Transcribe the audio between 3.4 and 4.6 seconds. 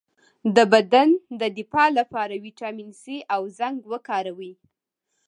زنک وکاروئ